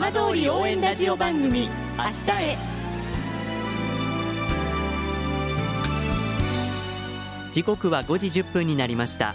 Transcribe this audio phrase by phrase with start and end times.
[0.00, 2.56] 浜通り応援ラジオ番組明日へ。
[7.50, 9.34] 時刻は5時1分になりました。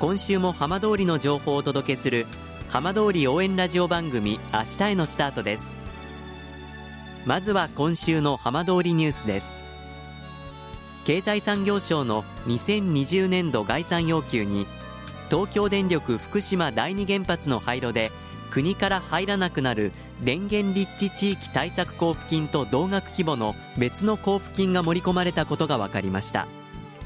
[0.00, 2.26] 今週も浜通りの情報をお届けする
[2.70, 5.76] 浜通り応援ラジオ番組明日へのスタートです。
[7.26, 9.60] まずは今週の浜通りニュースです。
[11.04, 14.66] 経済産業省の2020年度概算要求に
[15.28, 18.10] 東京電力福島第二原発の廃炉で
[18.50, 26.46] 国から入らなくなる電源立地地域対策交付金と同額規模の別の交付金が盛り込まれたことが分かりました。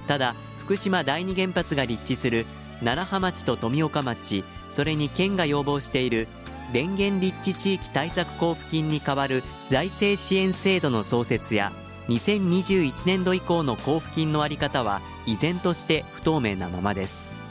[0.07, 2.47] ただ福島第二原発が立地する
[2.83, 6.29] 楢葉町と富岡町それに県が要望している
[6.73, 11.73] 電源立地地域対策交付金に代わる財政支援制度の創設や
[12.09, 17.42] 2021年度以降の交付金の在り方は依然として不透明なままです。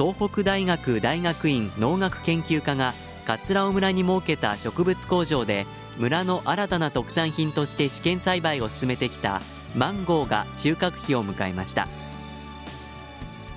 [0.00, 2.94] 東北大学大学院農学研究科が
[3.26, 5.66] 桂尾村に設けた植物工場で
[5.98, 9.42] 村の新たな特産品として試験栽培を進めてきた
[9.76, 11.86] マンゴーが収穫期を迎えました。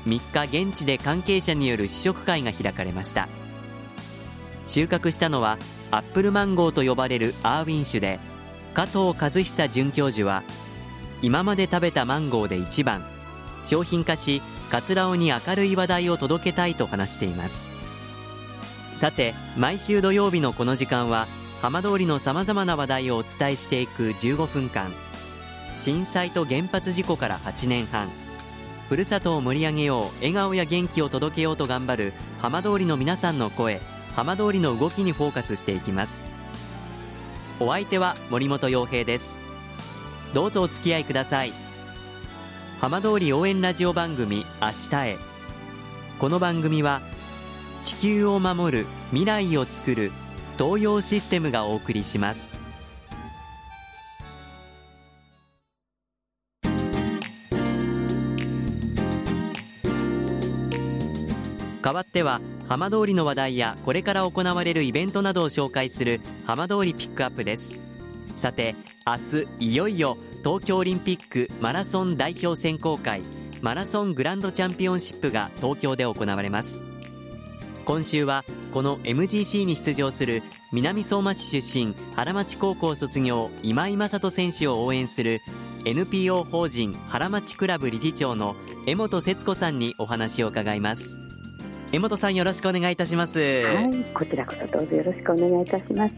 [0.06, 3.30] 3日現地で関係者による試食会が開かれました。
[4.66, 5.58] 収穫したのは
[5.92, 8.20] アップルマンゴーと呼ばれるアーウィン種で
[8.74, 10.44] 加藤和久准教授は
[11.22, 13.02] 今まで食べたマンゴーで一番
[13.64, 14.42] 商品化し
[14.74, 17.70] 桂尾に明るい話題を届けたいと話しています。
[18.94, 21.28] さて毎週土曜日のこの時間は
[21.62, 24.92] 浜通りのさまざまな話題をお伝えしていく15分間。
[25.76, 28.10] 震災と原発事故から8年半。
[28.90, 33.80] ふるさとを盛り上げよう笑顔や元気を届けようと頑張る浜通りの皆さんの声
[34.16, 36.26] 浜通りの動きにフォーカスしていきます。
[37.60, 39.38] お相手は森本洋平です。
[40.34, 41.63] どうぞお付き合いください。
[42.84, 45.18] 浜通り応援ラジオ番組明日へ。
[46.20, 47.00] この番組は
[47.86, 50.12] 地球を守る未来をつくる
[50.58, 52.58] 東洋システムがお送りします。
[61.82, 67.80] 代わっては浜通りの話題やこれから行われるイベントなどを紹介する浜通りピックアップです。
[68.36, 68.76] さて
[69.06, 73.22] 明日いよいよ東京オリンピックマラソン代表選考会
[73.62, 76.82] マラソングランドチャンピオンシップが東京で行われます。
[77.84, 80.42] 今週はこの MGC に出場する
[80.72, 85.42] 南相馬市出身原町高校卒業今井正人選手を応援する
[85.84, 88.56] NPO 法人原町クラブ理事長の
[88.88, 91.18] 江本節子さんにお話を伺います。
[91.92, 93.40] 江本さんよろしくお願いいたします。
[93.40, 96.16] はいこちらこそどうぞよろしくお願いいたします。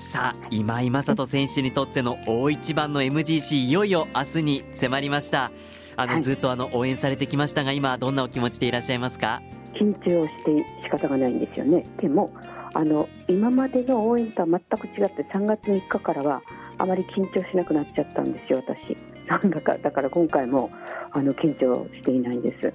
[0.00, 5.50] さあ今井正人選手にとっての大一番の MGC いよいよ明日に迫りました。
[5.94, 9.42] あの、はい、ずっとあの応援されてきましたが今どんなお気持ちでいらっしゃいますか？
[9.74, 11.84] 緊張して仕方がないんですよね。
[11.98, 12.30] でも
[12.72, 16.42] あの今までの応援とは全く違って3月3日からは
[16.78, 18.96] あまり緊張しなくなっちゃったんですよ私。
[19.28, 20.70] なんだかだから今回も
[21.12, 22.72] あの緊張していないんです。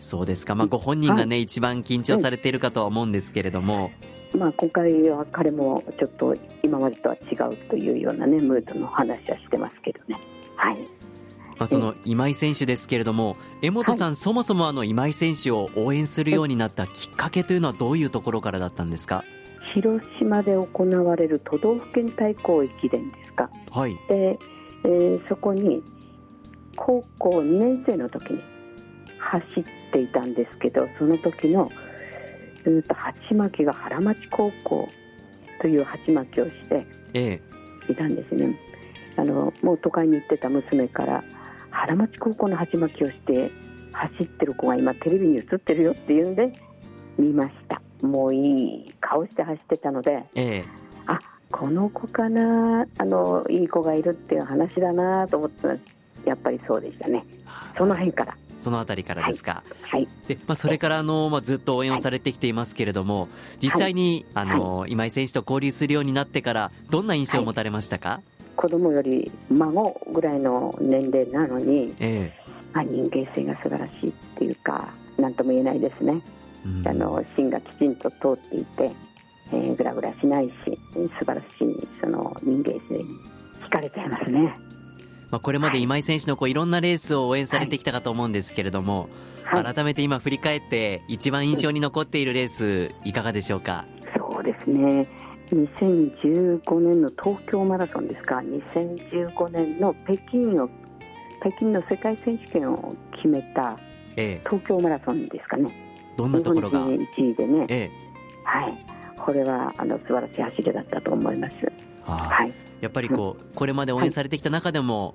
[0.00, 3.92] そうですか、まあ、ご本人がね、はい、一番緊張されているかとは思うんですけれども。
[4.36, 10.18] まあ、今回は彼もちょっと今までとは違うというような、ね、ムードの話はしてますけどね。
[10.56, 10.78] はい。
[11.56, 19.24] まあ、その今井選手ですけれども、江本さん、はい、そもそもあの今井選手を応援するようになったきっかけというのは、どういうところからだったんですか？
[19.72, 24.38] 広島で行われる都道府県対抗駅伝ですか、はい、で
[24.84, 25.82] えー、そこに
[26.76, 28.42] 高校2年生の時に
[29.18, 31.70] 走っていたんですけどその時の
[32.64, 34.88] ずっと鉢巻きが原町高校
[35.60, 36.86] という鉢巻きをして
[37.90, 41.24] いたんですね、ええ、あのもう都会に行ってた娘から
[41.70, 43.50] 原町高校の鉢巻きをして
[43.92, 46.52] 走ってる子が今テレビに映ってるよっていうんで
[47.18, 47.80] 見ました。
[48.02, 50.64] もういい顔して走ってたので、ええ、
[51.06, 51.18] あ
[51.50, 55.68] この子かなあのいい子がいるっていう話だなと思って
[56.26, 57.24] やっぱりそうでしたね。
[57.78, 59.62] その辺からそのあたりからですか？
[59.82, 60.08] はい。
[60.26, 63.28] で、まあ、それから、あの、まあ、ずっと応援をされてきていますけれども、
[63.62, 68.20] 実際に、あの、今井選手と交流するようになってから、どんな印象を持たれましたか、
[68.56, 76.20] 子供より孫ぐらいの年齢なのに、ええまあ、人間性が素晴らしいっていうか、なんとも言えないですね。
[76.64, 78.90] うん、あの芯がきちんと通っていて、
[79.52, 80.54] えー、ぐらぐらしないし、
[80.94, 83.04] 素晴らしいその人間性に
[83.66, 84.54] 惹かれちゃいますね。
[85.34, 89.08] まあ、これまで今井選手のこういろんなレースを応援されてきたかと思うんですけれども、
[89.42, 93.84] はい、改めて今振り返って一番印象に残っているレースいかがでしょうか？
[94.16, 95.08] そうですね。
[95.50, 98.36] 2015年の東京マラソンですか。
[98.36, 100.70] 2015年の北京を
[101.40, 103.76] 北京の世界選手権を決めた
[104.14, 105.74] 東京マラソンですかね、え
[106.12, 107.90] え、どんなところが？1位でね、え、
[108.44, 108.86] はい。
[109.16, 111.56] これはあの素晴らしい走りだったと思います。
[112.06, 115.14] はい、やっぱりこう、これまで応援されてきた中でも、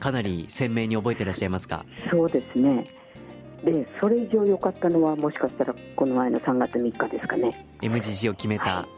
[0.00, 1.84] かなり鮮明に覚えていらっしゃいますか？
[2.10, 2.84] そうですね。
[3.64, 7.66] でそれ以上良かったのはもしかしたらこの前の3月3日ですかね。
[7.80, 8.88] MGC を決めた、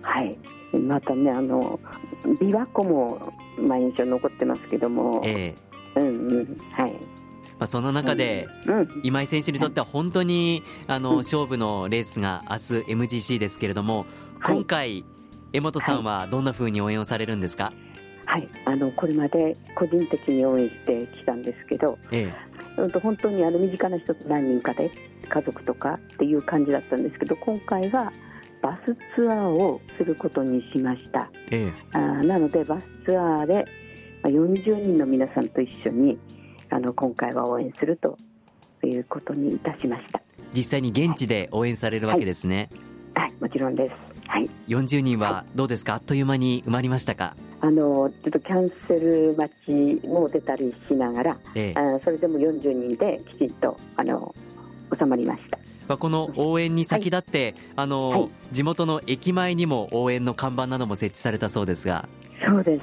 [0.00, 0.38] はい、
[0.72, 1.78] はい、またねあの
[2.22, 5.54] 琵琶湖も、まあ、印象残ってますけども、え
[5.96, 6.00] え。
[6.00, 6.58] うんうん。
[6.72, 6.92] はい。
[7.58, 8.48] まあ、その中で、
[9.02, 12.62] 今井選手にとっては本当にあの勝負のレースが明日
[12.92, 14.06] MGC ですけれども、
[14.42, 15.04] 今回、
[15.54, 17.72] 江本さんはどんなふうに応援をされるんですか、
[18.26, 22.28] はい、あのこれまで個人的に応援してきたんですけど、え
[22.76, 24.90] え、本当にあの身近な人と何人かで
[25.28, 28.10] 家族とかっていう感じだったんですけど今回は
[28.62, 33.64] バスツアーをすることにしました、ええ、あなのでバスツアーで
[34.24, 36.18] 40人の皆さんと一緒に
[36.70, 38.18] あの今回は応援すると
[38.82, 40.20] いうことにいたしました。
[40.52, 42.68] 実際に現地で応援されるわけですね、
[43.14, 47.36] はい、はい、もちろんですはい、40人はどうですか、はい、あっという間に埋まりましたか？
[47.60, 54.34] あのちょっとキャンセル待ちも出たりしながら、ええ、あそれでも40人できちんとあの
[54.98, 55.58] 収まりました。
[55.86, 62.08] まあ、この応援に先立って、はい、あの、はい、地元の駅前にも応援の看板なども設置されたそうですが。
[62.50, 62.80] そうで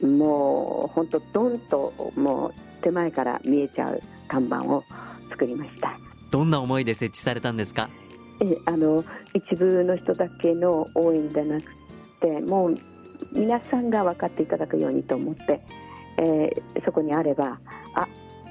[0.00, 0.04] す。
[0.04, 4.82] もう本当どんともう手前から見えちゃう看板を
[5.30, 5.96] 作りました。
[6.32, 7.88] どんな思いで設置されたんですか？
[8.42, 9.04] えあの
[9.34, 11.64] 一部の人だけの応援じゃなく
[12.20, 12.74] てもう
[13.32, 15.60] 皆さんが分かっていただくようにと思って、
[16.16, 17.58] えー、そこにあれば
[17.94, 18.08] あ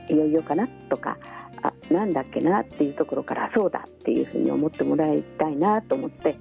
[0.08, 1.18] いよいよかなとか
[1.64, 6.36] あなんだっけなっていうところからそうだっていうふうに思ってもらいたいなと思って、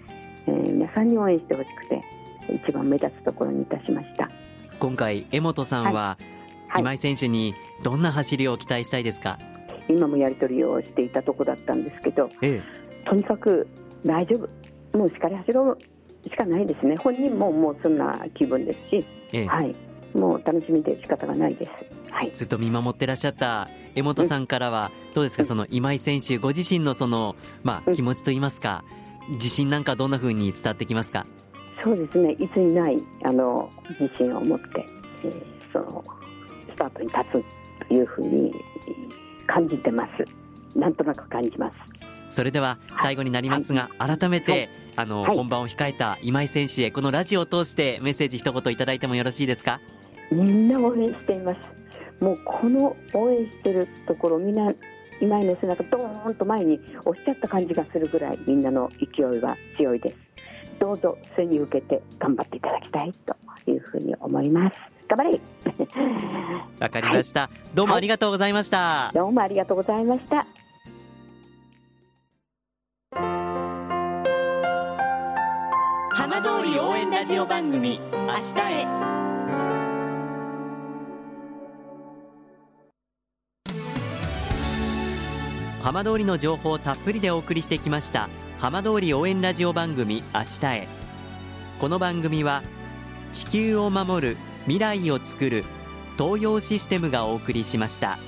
[0.47, 2.03] えー、皆さんに応援してほしくて
[2.67, 4.31] 一番目立つところにいたしました。
[4.79, 6.19] 今回江本さんは、
[6.69, 9.39] はい、今井選手にどんな走りを期待したいですか？
[9.89, 13.67] 今もやり取りをしていたとこだったんですけど、ええとにかく
[14.05, 14.37] 大丈
[14.93, 14.99] 夫。
[14.99, 15.79] もうしっかり走ろう
[16.29, 16.97] しかないですね。
[16.97, 19.75] 本人ももうそんな気分ですし、ええ、はい、
[20.15, 28.85] もう楽しみで仕方がないです、はい、ずっと見守ってらっしゃった江本さんからはどうですか、うん、その今井選手ご自身のその、まあ、気持ちといいますか、
[29.29, 31.27] うん、自信なんかどんなふうに伝わってきますか？
[31.83, 32.33] そうですね。
[32.33, 33.71] いつにないあの
[34.01, 34.85] 自信を持って、
[35.25, 36.03] えー、その
[36.69, 37.19] スタートに立
[37.81, 38.53] つというふうに
[39.47, 40.25] 感じてます。
[40.79, 41.77] なんとなく感じます
[42.31, 49.81] それでは最後になりますが、はい、改めて、はい、あの、はい、本番を控えた今井選手へこのラジオを通してメッセージ一言いただいてもよろしいですか？
[50.31, 52.25] みんな応援しています。
[52.25, 54.73] もうこの応援してるところみんな
[55.21, 60.17] 今井の背中ドーンと前に押しちゃった感じがするぐらいみんなの勢いは強いです。
[60.79, 63.13] どうぞ背に受けて頑張っていただきたい
[63.65, 64.99] というふうに思います。
[65.09, 65.41] 頑張れ!
[66.81, 70.47] わかりました、どうもありがとうございました、どうもありがとうございました
[76.79, 78.87] 応援ラジオ番組「明日へ」
[85.83, 88.29] 浜通りの情報をたっぷりでお送りしてきました
[88.59, 90.89] 浜通り応援ラジオ番組「明日へ」
[91.81, 92.63] この番組は
[93.33, 95.65] 地球を守る未来をつくる
[96.19, 98.19] 東洋システムがお送りしました。